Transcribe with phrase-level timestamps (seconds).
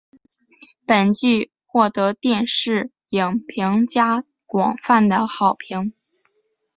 [0.87, 5.93] 本剧获得电视影评家广泛的好评。